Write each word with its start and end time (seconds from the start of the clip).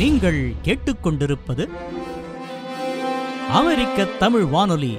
நீங்கள் 0.00 0.38
கேட்டுக்கொண்டிருப்பது 0.62 1.64
அமெரிக்க 3.50 4.04
தமிழ் 4.04 4.44
வானொலி. 4.44 4.98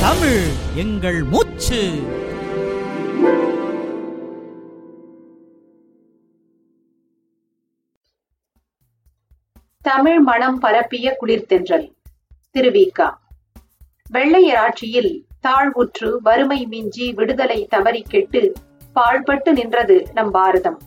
தமிழ் 0.00 0.44
எங்கள் 0.74 1.22
மூச்சு. 1.22 1.80
தமிழ் 9.82 10.18
மனம் 10.18 10.58
பரப்பிய 10.58 11.16
குளிர்தென்றல் 11.20 11.92
திருவிக்கா. 12.52 13.10
வெள்ளையர் 14.10 14.56
ஆட்சியில் 14.56 15.26
தாழ்வுற்று 15.42 16.16
வறுமை 16.22 16.66
மிஞ்சி 16.66 17.12
விடுதலை 17.12 17.66
தவறி 17.66 18.02
கெட்டு 18.02 18.52
பாழ்பட்டு 18.94 19.52
நின்றது 19.52 20.08
நம் 20.12 20.30
பாரதம். 20.30 20.80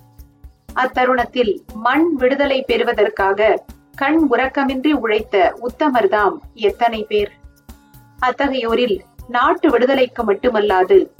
அத்தருணத்தில் 0.78 1.60
மண் 1.74 2.15
விடுதலை 2.15 2.61
பெறுவதற்காக 2.61 3.64
கண் 3.96 4.28
உறக்கமின்றி 4.32 4.92
உழைத்த 4.92 5.57
உத்தமர்தாம் 5.61 6.36
எத்தனை 6.54 7.04
பேர்? 7.04 7.32
அத்தகையோரில் 8.19 9.00
நாட்டு 9.28 9.69
விடுதலைக்கு 9.69 10.24
மட்டுமல்லாது 10.24 11.11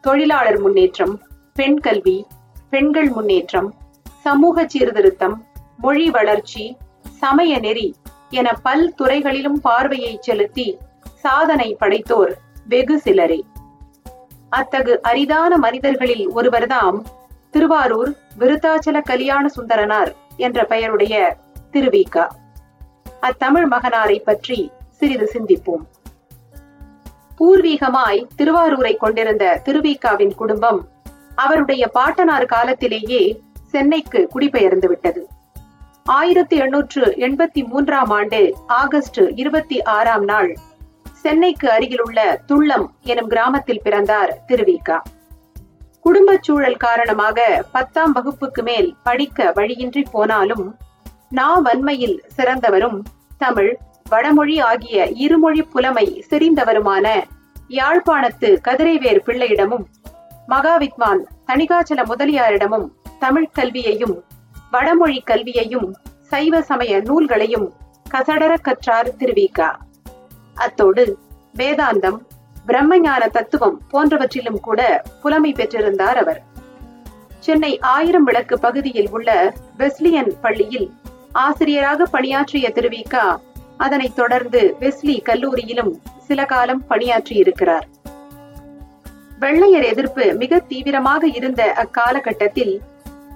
தொழிலாளர் 0.00 0.60
முன்னேற்றம் 0.60 1.22
பெண் 1.52 1.78
கல்வி 1.78 2.26
பெண்கள் 2.70 3.08
முன்னேற்றம் 3.08 3.74
சமூக 4.20 4.68
சீர்திருத்தம் 4.68 5.44
மொழி 5.78 6.10
வளர்ச்சி 6.10 6.76
சமய 7.10 7.58
நெறி 7.58 7.94
என 8.30 8.52
பல் 8.52 8.94
துறைகளிலும் 8.94 9.60
பார்வையை 9.60 10.18
செலுத்தி 10.20 10.78
சாதனை 11.14 11.76
படைத்தோர் 11.80 12.32
வெகு 12.68 12.98
சிலரே. 12.98 13.40
அத்தகு 14.50 15.02
அரிதான 15.02 15.56
மனிதர்களில் 15.56 16.30
ஒருவர்தாம் 16.34 16.98
திருவாரூர் 17.54 18.10
விருத்தாச்சல 18.38 19.00
கல்யாண 19.02 19.48
சுந்தரனார் 19.56 20.10
என்ற 20.36 20.64
பெயருடைய 20.64 21.36
திருவிக்கா. 21.72 22.26
அத்தமிழ் 23.22 23.66
மகனாரை 23.70 24.18
பற்றி 24.24 24.70
சிறிது 24.90 25.30
சிந்திப்போம். 25.32 25.84
பூர்வீகமாய் 27.38 28.26
திருவாரூரை 28.38 28.96
கொண்டிருந்த 28.96 29.60
திருவிக்காவின் 29.64 30.34
குடும்பம் 30.34 30.88
அவருடைய 31.34 31.88
பாட்டனார் 31.88 32.44
காலத்திலேயே 32.44 33.42
சென்னைக்கு 33.70 34.26
குடிபெயர்ந்து 34.26 34.88
விட்டது. 34.88 35.26
ஆயிரத்தி 36.04 36.56
எண்ணூற்று 36.56 37.04
எண்பத்தி 37.06 37.66
மூன்றாம் 37.66 38.10
ஆண்டு 38.10 38.54
ஆகஸ்ட் 38.66 39.20
இருபத்தி 39.34 39.82
ஆறாம் 39.82 40.24
நாள் 40.24 40.56
சென்னைக்கு 41.12 41.70
அருகிலுள்ள 41.70 42.40
துள்ளம் 42.48 42.86
எனும் 43.02 43.26
கிராமத்தில் 43.26 43.82
பிறந்தார் 43.82 44.38
திருவிக்கா. 44.48 44.98
குடும்பச் 46.04 46.44
சூழல் 46.46 46.76
காரணமாக 46.76 47.38
பத்தாம் 47.72 48.12
வகுப்புக்கு 48.12 48.62
மேல் 48.62 48.88
படிக்க 49.02 49.46
வழியின்றி 49.54 50.02
போனாலும் 50.12 50.64
நாவன்மையில் 51.30 52.16
சிறந்தவரும் 52.36 52.98
தமிழ் 53.38 53.72
வடமொழி 54.06 54.56
ஆகிய 54.62 55.06
இருமொழி 55.16 55.62
புலமை 55.66 56.06
செறிந்தவருமான 56.30 57.06
யாழ்ப்பாணத்து 57.70 58.48
கதிரைவேர் 58.60 59.22
பிள்ளையிடமும் 59.24 59.86
மகாவித்வான் 60.48 61.22
தணிகாச்சல 61.46 62.00
முதலியாரிடமும் 62.04 62.86
தமிழ் 63.18 63.50
கல்வியையும் 63.52 64.16
வடமொழி 64.72 65.18
கல்வியையும் 65.22 65.88
சைவ 66.30 66.60
சமய 66.62 66.92
நூல்களையும் 67.00 67.66
கசடர 68.06 68.52
கற்றார் 68.62 69.10
திருவிக்கா 69.18 69.70
அத்தோடு 70.56 71.04
வேதாந்தம் 71.54 72.18
பிரம்மஞான 72.66 73.30
தத்துவம் 73.30 73.80
போன்றவற்றிலும் 73.92 74.60
கூட 74.60 75.02
புலமை 75.22 75.52
பெற்றிருந்தார் 75.52 76.14
அவர். 76.14 76.42
சென்னை 77.40 77.78
ஆயிரம் 77.78 78.24
விளக்கு 78.24 78.58
பகுதியில் 78.58 79.08
உள்ள 79.10 79.54
வெஸ்லியன் 79.76 80.32
பள்ளியில் 80.40 80.92
ஆசிரியராக 81.32 82.04
பணியாற்றிய 82.04 82.72
திருவிகா 82.74 83.36
அதனைத் 83.76 84.14
தொடர்ந்து 84.14 84.76
வெஸ்லி 84.80 85.22
கல்லூரியிலும் 85.22 85.92
சில 86.26 86.44
காலம் 86.44 86.86
பணியாற்றி 86.86 87.36
இருக்கிறார் 87.36 87.86
வெள்ளையர் 89.38 89.84
எதிர்ப்பு 89.84 90.34
மிக 90.34 90.58
தீவிரமாக 90.58 91.26
இருந்த 91.26 91.62
அக்காலகட்டத்தில் 91.72 92.80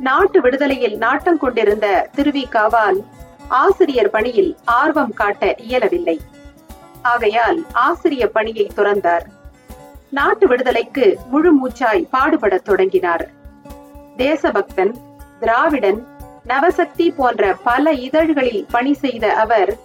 நாட்டு 0.01 0.41
விடுதலையில் 0.41 0.97
நாட்டம் 0.97 1.39
கொண்டிருந்த 1.39 2.09
திருவிக்காவால் 2.17 2.99
ஆசிரியர் 3.49 4.11
பணியில் 4.11 4.57
ஆர்வம் 4.65 5.13
காட்ட 5.13 5.55
இயலவில்லை. 5.59 6.21
ஆகையால் 7.03 7.67
ஆசிரிய 7.73 8.29
பணியை 8.29 8.71
துறந்தார். 8.77 9.25
நாட்டு 10.11 10.47
விடுதலைக்கு 10.47 11.19
முழு 11.29 11.67
மூச்சாய் 11.67 12.09
பாடுபடத் 12.13 12.65
தொடங்கினார். 12.65 13.31
தேசபக்தன் 14.17 14.97
திராவிடன் 15.41 16.07
நவசக்தி 16.47 17.15
போன்ற 17.17 17.55
பல 17.55 17.93
இதழ்களில் 17.93 18.67
பணி 18.71 18.95
செய்த 18.95 19.33
அவர் 19.33 19.77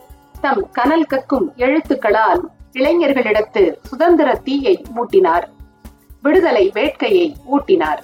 தம் 0.42 0.70
கனல் 0.72 1.06
கக்கும் 1.10 1.54
எழுத்துக்களால் 1.58 2.40
இளைஞர்களிடத்து 2.72 3.76
சுதந்திர 3.84 4.36
தீயை 4.36 4.86
மூட்டினார் 4.96 5.44
விடுதலை 6.22 6.72
வேட்கையை 6.74 7.34
ஊட்டினார். 7.52 8.02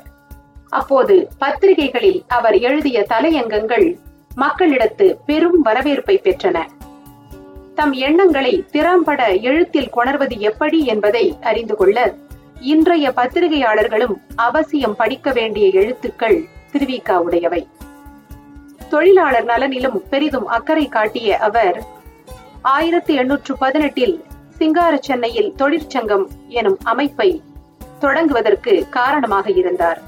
அப்போது 0.69 1.29
பத்திரிகைகளில் 1.37 2.23
அவர் 2.27 2.57
எழுதிய 2.57 3.05
தலையங்கங்கள் 3.09 3.97
மக்களிடத்து 4.37 5.15
பெரும் 5.25 5.61
வரவேற்பை 5.61 6.19
பெற்றன. 6.23 6.65
தம் 7.79 7.93
எண்ணங்களை 7.93 8.65
திறம்பட 8.71 9.33
எழுத்தில் 9.33 9.91
கொணர்வது 9.95 10.37
எப்படி 10.37 10.85
என்பதை 10.85 11.37
அறிந்து 11.41 11.75
கொள்ள 11.75 12.13
இன்றைய 12.59 13.09
பத்திரிகையாளர்களும் 13.09 14.13
அவசியம் 14.35 14.95
படிக்க 14.95 15.31
வேண்டிய 15.31 15.69
எழுத்துக்கள் 15.69 16.45
திருவிக்கா 16.71 17.15
உடையவை. 17.15 17.67
தொழிலாளர் 18.89 19.45
நலனிலும் 19.45 20.01
பெரிதும் 20.09 20.47
அக்கறை 20.47 20.87
காட்டிய 20.87 21.37
அவர் 21.37 21.83
ஆயிரத்தி 22.61 23.13
எண்ணூற்று 23.13 23.57
பதினெட்டில் 23.57 24.23
சிங்கார 24.49 24.97
சென்னையில் 24.97 25.55
தொழிற்சங்கம் 25.55 26.29
எனும் 26.47 26.77
அமைப்பை 26.83 27.41
தொடங்குவதற்கு 28.01 28.89
காரணமாக 28.89 29.51
இருந்தார். 29.51 30.01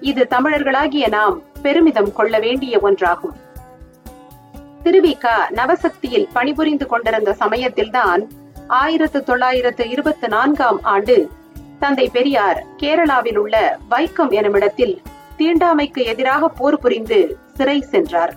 இது 0.00 0.26
தமிழர்களாகிய 0.30 1.08
நாம் 1.08 1.42
பெருமிதம் 1.62 2.12
கொள்ள 2.12 2.38
வேண்டிய 2.38 2.78
ஒன்றாகும். 2.78 3.42
திருவிக்கா 4.84 5.36
நவசக்தியில் 5.50 6.28
பணிபுரிந்து 6.32 6.86
கொண்டிருந்த 6.86 7.32
சமயத்தில்தான் 7.32 8.22
ஆயிரத்து 8.66 9.22
தொள்ளாயிரத்து 9.22 9.88
இருபத்தி 9.88 10.26
நான்காம் 10.26 10.82
ஆண்டு 10.82 11.28
தந்தை 11.78 12.08
பெரியார் 12.08 12.64
கேரளாவில் 12.76 13.36
உள்ள 13.36 13.78
வைக்கம் 13.90 14.30
எனுமிடத்தில் 14.30 15.02
தீண்டாமைக்கு 15.38 16.04
எதிராக 16.04 16.48
போர் 16.48 16.78
புரிந்து 16.78 17.38
சிறை 17.54 17.80
சென்றார். 17.80 18.34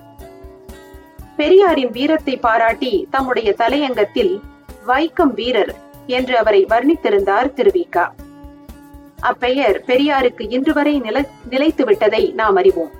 பெரியாரின் 1.38 1.92
வீரத்தை 1.92 2.38
பாராட்டி 2.38 3.08
தம்முடைய 3.12 3.54
தலையங்கத்தில் 3.58 4.42
வைக்கம் 4.88 5.34
வீரர் 5.34 5.74
என்று 6.06 6.38
அவரை 6.38 6.66
வர்ணித்திருந்தார் 6.70 7.54
திருவிக்கா 7.56 8.06
அப்பெயர் 9.20 9.84
பெரியாருக்கு 9.88 10.46
இன்று 10.50 10.74
வரை 10.74 11.00
நிலை 11.00 11.26
நிலைத்து 11.50 11.86
விட்டதை 11.86 12.32
நாம் 12.36 12.56
அறிவோம். 12.56 12.92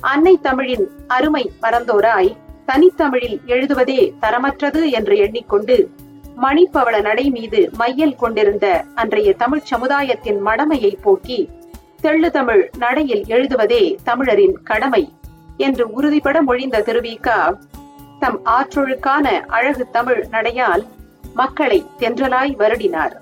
அன்னை 0.00 0.38
தமிழின் 0.42 0.86
அருமை 1.06 1.52
மறந்தோராய் 1.62 2.36
தனித்தமிழில் 2.66 3.40
எழுதுவதே 3.46 4.12
தரமற்றது 4.20 4.90
என்று 4.90 5.16
எண்ணிக்கொண்டு 5.16 5.90
மணிப்பவள 6.36 7.00
நடை 7.00 7.30
மீது 7.30 7.70
மையல் 7.72 8.16
கொண்டிருந்த 8.16 8.84
அன்றைய 8.94 9.32
தமிழ் 9.34 9.60
சமுதாயத்தின் 9.60 10.46
மடமையை 10.46 10.94
போக்கி 11.02 11.48
தெள்ளு 12.00 12.30
தமிழ் 12.30 12.70
நடையில் 12.78 13.24
எழுதுவதே 13.28 13.96
தமிழரின் 14.04 14.56
கடமை 14.62 15.12
என்று 15.56 15.90
உறுதிபட 15.90 16.42
மொழிந்த 16.42 16.80
திருவிக்கா 16.80 17.38
தம் 18.18 18.40
ஆற்றொழுக்கான 18.44 19.40
அழகு 19.46 19.90
தமிழ் 19.90 20.26
நடையால் 20.30 20.84
மக்களை 21.34 21.84
தென்றலாய் 21.98 22.54
வருடினார். 22.58 23.12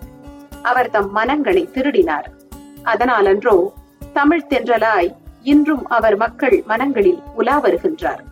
அவர் 0.63 0.91
தம் 0.91 1.11
மனங்களை 1.11 1.69
திருடினார். 1.75 2.29
அதனாலன்றோ 2.85 3.57
தமிழ் 4.13 4.47
தென்றலாய் 4.49 5.11
இன்றும் 5.43 5.87
அவர் 5.87 6.17
மக்கள் 6.17 6.63
மனங்களில் 6.67 7.23
உலா 7.35 7.63
வருகின்றார். 7.63 8.23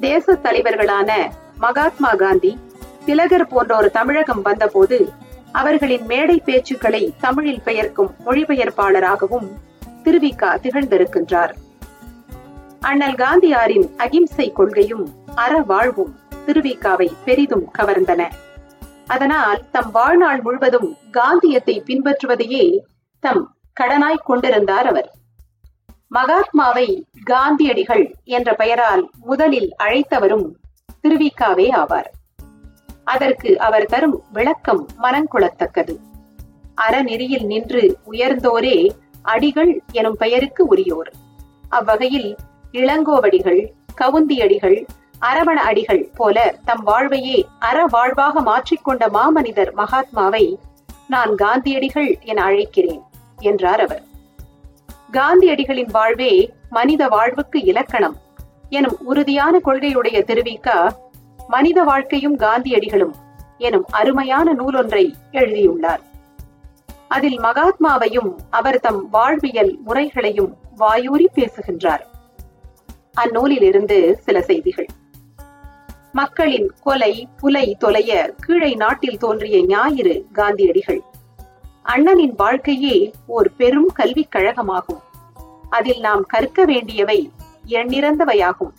தேச 0.00 0.34
தலைவர்களான 0.34 1.10
மகாத்மா 1.56 2.14
காந்தி 2.14 2.58
திலகர் 3.04 3.48
போன்றோர் 3.48 3.90
தமிழகம் 3.90 4.42
வந்தபோது 4.42 4.98
அவர்களின் 5.52 6.04
மேடை 6.04 6.42
பேச்சுக்களை 6.46 7.10
தமிழில் 7.20 7.62
பெயர்க்கும் 7.62 8.14
மொழிபெயர்ப்பாளராகவும் 8.26 9.48
திருவிக்கா 10.04 10.50
திகழ்ந்திருக்கின்றார். 10.62 11.52
அண்ணல் 12.80 13.14
காந்தியாரின் 13.14 13.96
அகிம்சை 13.96 14.52
கொள்கையும் 14.52 15.06
அற 15.34 15.58
வாழ்வும் 15.58 16.18
திருவிக்காவை 16.46 17.08
பெரிதும் 17.24 17.70
கவர்ந்தன. 17.78 18.28
அதனால் 19.06 19.60
தம் 19.70 19.90
வாழ்நாள் 19.90 20.40
முழுவதும் 20.40 20.96
காந்தியத்தை 21.10 21.82
பின்பற்றுவதையே 21.86 22.78
தம் 23.20 23.56
கடனாய் 23.80 24.24
கொண்டிருந்தார் 24.24 24.86
அவர். 24.86 25.10
மகாத்மாவை 26.12 27.06
காந்தியடிகள் 27.24 28.14
என்ற 28.24 28.54
பெயரால் 28.54 29.10
முதலில் 29.20 29.74
அழைத்தவரும் 29.78 30.46
திருவிக்காவே 31.02 31.66
ஆவார். 31.72 32.08
அதற்கு 33.04 33.60
அவர் 33.60 33.86
தரும் 33.86 34.22
விளக்கம் 34.32 34.86
மனங்குளத்தக்கது 35.02 35.94
அறநெறியில் 36.74 37.44
நின்று 37.44 37.98
உயர்ந்தோரே 38.10 38.90
அடிகள் 39.22 39.82
எனும் 39.92 40.16
பெயருக்கு 40.16 40.66
உரியோர். 40.66 41.12
அவ்வகையில் 41.68 42.36
இளங்கோவடிகள் 42.72 43.62
கவுந்தியடிகள் 44.00 44.86
அரவண 45.20 45.58
அடிகள் 45.70 46.10
போல 46.14 46.54
தம் 46.64 46.82
வாழ்வையே 46.82 47.46
அற 47.58 47.84
வாழ்வாக 47.84 48.40
மாற்றிக்கொண்ட 48.40 49.06
மாமனிதர் 49.08 49.72
மகாத்மாவை 49.72 50.58
நான் 51.08 51.34
காந்தியடிகள் 51.34 52.18
என 52.20 52.44
அழைக்கிறேன் 52.44 53.02
என்றார் 53.38 53.80
அவர். 53.80 54.08
காந்தியடிகளின் 55.12 55.90
வாழ்வே 55.90 56.52
மனித 56.70 57.08
வாழ்வுக்கு 57.08 57.64
இலக்கணம் 57.64 58.16
எனும் 58.68 58.98
உறுதியான 59.00 59.58
கொள்கையுடைய 59.64 60.22
தெரிவிக்க 60.22 60.96
மனித 61.48 61.82
வாழ்க்கையும் 61.82 62.38
காந்தியடிகளும் 62.38 63.14
எனும் 63.58 63.84
அருமையான 63.90 64.54
நூலொன்றை 64.54 65.14
எழுதியுள்ளார். 65.30 66.00
அதில் 67.08 67.40
மகாத்மாவையும் 67.40 68.36
அவர் 68.50 68.80
தம் 68.80 69.10
வாழ்வியல் 69.10 69.78
முறைகளையும் 69.84 70.56
வாயூறி 70.76 71.28
பேசுகின்றார். 71.34 72.06
அந்நூலிலிருந்து 73.14 74.12
சில 74.12 74.42
செய்திகள். 74.42 74.86
மக்களின் 76.12 76.72
கொலை 76.82 77.28
புலை 77.36 77.76
தொலைய 77.78 78.34
கீழை 78.46 78.76
நாட்டில் 78.76 79.18
தோன்றிய 79.18 79.66
ஞாயிறு 79.66 80.26
காந்தியடிகள் 80.32 81.02
அண்ணனின் 81.82 82.34
வாழ்க்கையே 82.36 83.12
ஓர் 83.26 83.48
பெரும் 83.56 83.90
கல்விக் 83.94 84.32
கழகமாகும். 84.32 85.00
அதில் 85.70 86.00
நாம் 86.00 86.22
கற்க 86.22 86.64
வேண்டியவை 86.64 87.30
எண்ணிறந்தவையாகும் 87.66 88.72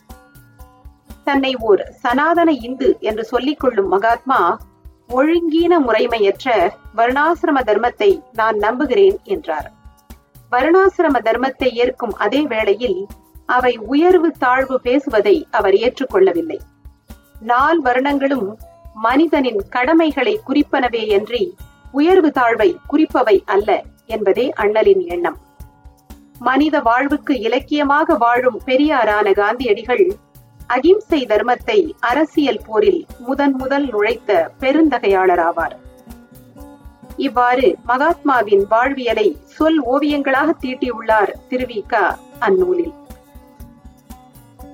தன்னை 1.24 1.56
ஓர் 1.60 1.82
சனாதன 1.92 2.52
இந்து 2.52 2.98
என்று 3.00 3.24
சொல்லிக் 3.24 3.60
கொள்ளும் 3.60 3.88
மகாத்மா 3.88 4.60
ஒழுங்கீன 5.10 5.80
முறைமையற்ற 5.80 6.70
வருணாசிரம 6.96 7.60
தர்மத்தை 7.66 8.22
நான் 8.34 8.58
நம்புகிறேன் 8.58 9.20
என்றார். 9.24 9.72
வருணாசிரம 10.52 11.18
தர்மத்தை 11.20 11.70
ஏற்கும் 11.74 12.16
அதே 12.16 12.42
வேளையில் 12.42 13.08
அவை 13.46 13.78
உயர்வு 13.78 14.32
தாழ்வு 14.32 14.82
பேசுவதை 14.82 15.48
அவர் 15.52 15.74
ஏற்றுக்கொள்ளவில்லை. 15.74 16.60
நால் 17.40 17.82
வருணங்களும் 17.82 18.48
மனிதனின் 18.94 19.62
கடமைகளை 19.70 20.40
குறிப்பனவே 20.48 21.08
என்று 21.08 21.54
உயர்வு 21.92 22.30
தாழ்வை 22.40 22.70
குறிப்பவை 22.92 23.38
அல்ல 23.46 23.70
என்பதே 24.06 24.46
அண்ணலின் 24.56 25.04
எண்ணம். 25.08 25.38
மனித 26.40 26.76
வாழ்வுக்கு 26.80 27.34
இலக்கியமாக 27.40 28.16
வாழும் 28.16 28.60
பெரியாரான 28.66 29.32
காந்தியடிகள் 29.32 30.06
அகிம்சை 30.68 31.20
தர்மத்தை 31.26 31.78
அரசியல் 32.00 32.62
போரில் 32.68 33.06
முதன் 33.20 33.56
முதல் 33.56 33.86
நுழைத்த 33.90 34.52
பெருந்தகையாளராவார். 34.60 35.76
இவ்வாறு 37.18 37.68
மகாத்மாவின் 37.88 38.64
வாழ்வியலை 38.70 39.28
சொல் 39.46 39.80
ஓவியங்களாக 39.84 40.50
தீட்டியுள்ளார் 40.64 41.32
திருவிக 41.50 41.94
அந்நூலில் 42.40 42.94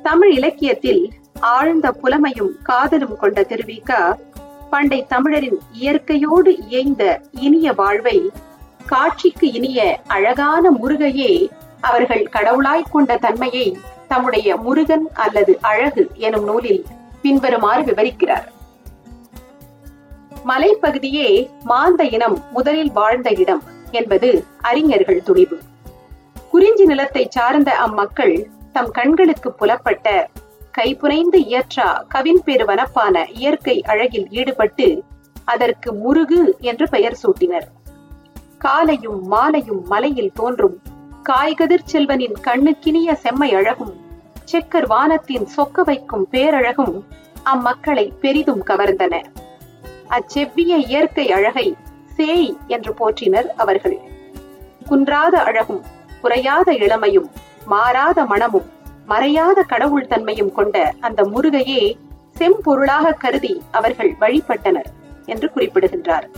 தமிழ் 0.03 0.31
இலக்கியத்தில் 0.31 1.03
ஆழ்ந்த 1.39 1.87
புலமையும் 2.01 2.53
காதலும் 2.63 3.17
கொண்ட 3.17 3.41
திருவிக 3.41 3.91
பண்டை 4.69 5.05
தமிழரின் 5.05 5.59
இயற்கையோடு 5.71 6.51
இயைந்த 6.59 7.21
இனிய 7.31 7.73
வாழ்வை 7.73 8.31
காட்சிக்கு 8.85 9.51
இனிய 9.51 9.99
அழகான 10.07 10.71
முருகையே 10.71 11.49
அவர்கள் 11.81 12.29
கடவுளாய் 12.31 12.91
கொண்ட 12.91 13.17
தன்மையை 13.17 13.77
தம்முடைய 14.07 14.55
முருகன் 14.55 15.07
அல்லது 15.13 15.57
அழகு 15.61 16.09
எனும் 16.13 16.43
நூலில் 16.43 16.85
பின்வருமாறு 17.21 17.81
விவரிக்கிறார். 17.81 18.47
மலைப்பகுதியே 20.47 21.29
மாந்த 21.65 22.03
இனம் 22.03 22.37
முதலில் 22.51 22.91
வாழ்ந்த 22.91 23.29
இடம் 23.37 23.63
என்பது 23.91 24.45
அறிஞர்கள் 24.61 25.23
துணிவு. 25.23 25.59
குறிஞ்சி 26.51 26.85
நிலத்தை 26.85 27.27
சார்ந்த 27.29 27.71
அம்மக்கள் 27.75 28.49
தம் 28.73 28.91
கண்களுக்கு 28.91 29.51
புலப்பட்ட 29.51 30.29
கைப்புனைந்து 30.77 31.39
இயற்றா 31.39 31.87
கவின் 32.07 32.41
பெருவனப்பான 32.45 33.25
இயற்கை 33.33 33.75
அழகில் 33.81 34.27
ஈடுபட்டு 34.29 34.87
அதற்கு 35.45 35.93
முருகு 35.93 36.57
என்று 36.61 36.85
பெயர் 36.89 37.17
சூட்டினர். 37.23 37.67
காலையும் 38.57 39.27
மாலையும் 39.27 39.81
மலையில் 39.87 40.31
தோன்றும் 40.33 40.77
காய்கதிர் 41.23 41.87
செல்வனின் 41.91 42.37
கண்ணுக்கினிய 42.41 43.13
செம்மை 43.13 43.49
அழகும் 43.53 43.95
செக்கர் 44.43 44.87
வானத்தின் 44.87 45.47
சொக்க 45.57 45.83
வைக்கும் 45.83 46.27
பேரழகும் 46.31 46.95
அம்மக்களை 47.43 48.05
பெரிதும் 48.21 48.63
கவர்ந்தன. 48.65 49.15
அச்செவ்விய 50.09 50.73
இயற்கை 50.87 51.31
அழகை 51.31 51.67
சேய் 52.15 52.57
என்று 52.67 52.93
போற்றினர் 52.93 53.49
அவர்கள். 53.55 53.97
குன்றாத 54.89 55.35
அழகும் 55.41 55.83
குறையாத 56.21 56.69
இளமையும் 56.73 57.29
மாறாத 57.65 58.25
மனமும் 58.25 58.67
மறையாத 59.07 59.61
கடவுள் 59.67 60.07
தன்மையும் 60.07 60.51
கொண்ட 60.51 60.93
அந்த 60.99 61.23
முருகையே 61.23 61.97
செம்பொருளாக 62.37 63.13
கருதி 63.13 63.61
அவர்கள் 63.71 64.15
வழிபட்டனர் 64.19 64.89
என்று 65.25 65.51
குறிப்பிடுகின்றார். 65.51 66.29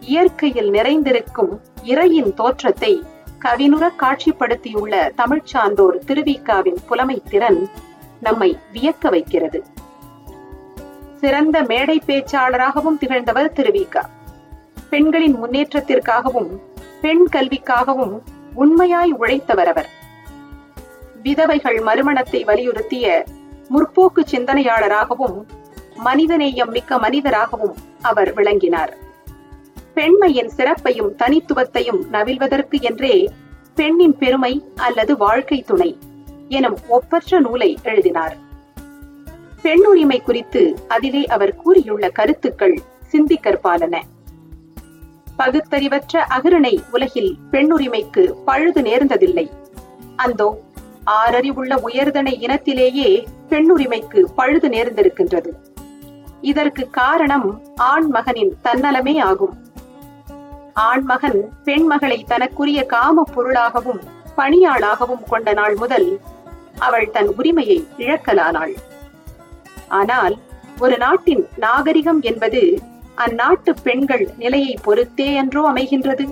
இயற்கையில் 0.00 0.70
நிறைந்திருக்கும் 0.70 1.60
இறையின் 1.84 2.34
தோற்றத்தை 2.34 3.02
கவினுர 3.44 3.90
காட்சிப்படுத்தியுள்ள 4.00 5.14
தமிழ்ச் 5.14 5.46
சான்றோர் 5.46 5.98
திருவிக்காவின் 6.06 6.76
புலமை 6.88 7.22
திறன் 7.30 7.68
நம்மை 8.20 8.58
வியக்க 8.72 9.08
வைக்கிறது. 9.08 9.64
சிறந்த 11.14 11.62
மேடை 11.62 12.02
பேச்சாளராகவும் 12.06 12.98
திகழ்ந்தவர் 12.98 13.52
திருவிக்கா. 13.52 14.02
பெண்களின் 14.90 15.44
முன்னேற்றத்திற்காகவும் 15.44 16.50
பெண் 17.00 17.26
கல்விக்காகவும் 17.32 18.20
உண்மையாய் 18.54 19.14
உழைத்தவர் 19.14 19.64
அவர். 19.64 19.97
விதவைகள் 21.22 21.80
மறுமணத்தை 21.80 22.44
வலியுறுத்திய 22.44 23.24
முற்போக்கு 23.70 24.22
சிந்தனையாளராகவும் 24.30 25.38
மனிதநேயம் 26.04 26.70
மிக்க 26.70 26.98
மனிதராகவும் 26.98 27.76
அவர் 28.02 28.34
விளங்கினார். 28.34 28.96
பெண்மையின் 29.94 30.50
சிறப்பையும் 30.56 31.14
தனித்துவத்தையும் 31.18 32.00
நவில்வதற்கு 32.12 32.80
என்றே 32.80 33.30
பெண்ணின் 33.74 34.16
பெருமை 34.16 34.52
அல்லது 34.76 35.16
வாழ்க்கை 35.16 35.62
துணை 35.62 35.98
எனும் 36.48 36.76
ஒப்பற்ற 36.88 37.40
நூலை 37.40 37.78
எழுதினார். 37.82 38.36
பெண்ணுரிமை 39.62 40.22
குறித்து 40.22 40.76
அதிலே 40.88 41.26
அவர் 41.26 41.56
கூறியுள்ள 41.56 42.08
கருத்துக்கள் 42.08 42.82
சிந்திக்கற்பாலன 43.12 43.96
பகுத்தறிவற்ற 45.38 46.22
அகரணை 46.28 46.82
உலகில் 46.90 47.36
பெண்ணுரிமைக்கு 47.50 48.32
பழுது 48.44 48.80
நேர்ந்ததில்லை. 48.80 49.46
அந்தோ 50.16 50.48
ஆறறிவுள்ள 51.16 51.74
உயர்தனை 51.80 52.32
இனத்திலேயே 52.46 53.08
பெண்ணுரிமைக்கு 53.48 54.20
பழுது 54.34 54.68
நேர்ந்திருக்கின்றது. 54.68 55.50
இதற்கு 56.40 56.90
காரணம் 56.90 57.62
ஆண் 57.76 58.08
மகனின் 58.10 58.52
தன்னலமே 58.64 59.14
ஆகும். 59.22 59.54
ஆண்மகன் 60.72 61.40
பெண்மகளை 61.64 62.18
தனக்குரிய 62.24 62.80
காம 62.86 63.24
பொருளாகவும் 63.34 64.02
பணியாளாகவும் 64.36 65.24
கொண்ட 65.28 65.52
நாள் 65.52 65.74
முதல் 65.74 66.20
அவள் 66.78 67.10
தன் 67.10 67.30
உரிமையை 67.36 67.78
இழக்கலானாள். 67.98 68.74
ஆனால் 69.88 70.36
ஒரு 70.78 70.96
நாட்டின் 70.96 71.48
நாகரிகம் 71.56 72.20
என்பது 72.20 72.62
அந்நாட்டு 73.16 73.72
பெண்கள் 73.82 74.26
நிலையை 74.36 74.74
பொறுத்தே 74.82 75.28
என்றோ 75.34 75.62
அமைகின்றது. 75.72 76.26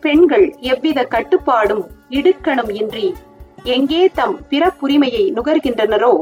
பெண்கள் 0.00 0.46
எவ்வித 0.60 1.04
கட்டுப்பாடும் 1.04 1.84
இடுக்கணும் 2.10 2.70
இன்றி 2.70 3.06
எங்கே 3.66 4.00
தம் 4.08 4.34
பிறப்புரிமையை 4.48 5.22
நுகர்கின்றனரோ 5.34 6.12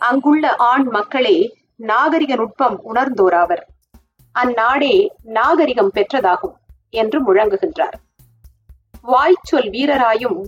அங்குள்ள 0.00 0.44
ஆண் 0.56 0.86
மக்களே 0.86 1.36
நாகரிக 1.80 2.32
நுட்பம் 2.34 2.76
உணர்ந்தோராவர். 2.84 3.62
அந்நாடே 4.34 4.94
நாகரிகம் 5.28 5.92
பெற்றதாகும் 5.94 6.54
என்று 6.94 7.18
முழங்குகின்றார். 7.26 7.96
வாய்ச்சொல் 9.02 9.68
வீரராயும் 9.70 10.38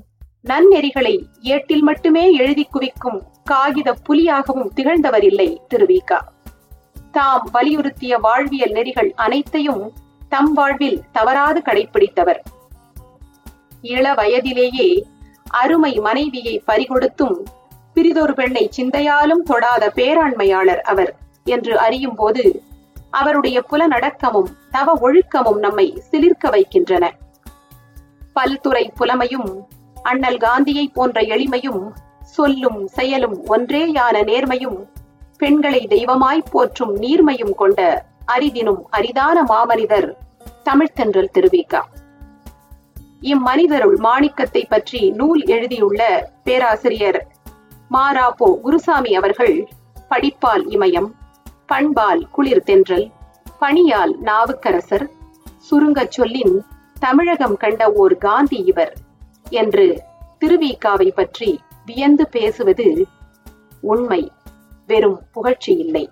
நன்னெறிகளை 0.49 1.15
ஏட்டில் 1.41 1.83
மட்டுமே 1.83 2.25
எழுதி 2.33 2.65
குவிக்கும் 2.71 3.21
காகித 3.45 3.89
புலியாகவும் 4.09 4.73
திகழ்ந்தவர் 4.75 5.25
இல்லை 5.25 5.49
திருவிகா 5.69 6.21
தாம் 7.11 7.47
வலியுறுத்திய 7.53 8.15
வாழ்வியல் 8.19 8.71
நெறிகள் 8.71 9.13
அனைத்தையும் 9.17 9.85
தம் 10.29 10.53
வாழ்வில் 10.53 11.01
தவறாது 11.13 11.61
கடைபிடித்தவர் 11.61 12.41
இள 13.91 14.15
வயதிலேயே 14.15 14.91
அருமை 15.51 15.99
மனைவியை 15.99 16.63
பறிகொடுத்தும் 16.67 17.37
பிரிதொரு 17.95 18.35
பெண்ணை 18.35 18.71
சிந்தையாலும் 18.77 19.43
தொடாத 19.45 19.93
பேராண்மையாளர் 19.95 20.81
அவர் 20.81 21.17
என்று 21.45 21.79
அறியும் 21.79 22.15
போது 22.15 22.63
அவருடைய 23.11 23.63
புலநடக்கமும் 23.71 24.51
தவ 24.71 24.99
ஒழுக்கமும் 25.01 25.59
நம்மை 25.59 26.03
சிலிர்க்க 26.11 26.51
வைக்கின்றன. 26.51 27.17
பல்துறை 28.35 28.91
புலமையும் 29.01 29.67
அண்ணல் 30.03 30.37
காந்தியை 30.37 30.89
போன்ற 30.89 31.21
எளிமையும் 31.21 31.83
சொல்லும் 32.21 32.87
செயலும் 32.87 33.47
ஒன்றேயான 33.47 34.25
நேர்மையும் 34.25 34.79
பெண்களை 35.39 35.87
தெய்வமாய் 35.87 36.43
போற்றும் 36.51 36.97
நீர்மையும் 36.97 37.55
கொண்ட 37.55 38.05
அரிதினும் 38.27 38.83
அரிதான 38.91 39.43
மாமனிதர் 39.43 40.17
தமிழ்த்தென்றல் 40.65 41.33
திருவிக்கா 41.35 41.81
இம்மனிதருள் 43.23 43.97
மாணிக்கத்தை 43.97 44.65
பற்றி 44.69 45.11
நூல் 45.11 45.45
எழுதியுள்ள 45.45 46.31
பேராசிரியர் 46.45 47.27
மாராப்போ 47.91 48.61
குருசாமி 48.61 49.15
அவர்கள் 49.15 49.69
படிப்பால் 50.11 50.65
இமயம் 50.67 51.11
பண்பால் 51.67 52.29
குளிர் 52.31 52.63
தென்றல் 52.63 53.11
பணியால் 53.61 54.15
நாவுக்கரசர் 54.21 55.11
சுருங்கச் 55.59 56.11
சொல்லின் 56.11 56.65
தமிழகம் 57.01 57.57
கண்ட 57.57 57.93
ஓர் 57.93 58.17
காந்தி 58.17 58.57
இவர் 58.57 58.93
என்று 59.51 60.03
திருவிக்காவை 60.41 61.09
பற்றி 61.15 61.61
வியந்து 61.87 62.29
பேசுவது 62.29 63.07
உண்மை 63.81 64.33
வெறும் 64.87 65.21
புகழ்ச்சி 65.33 65.77
இல்லை. 65.77 66.11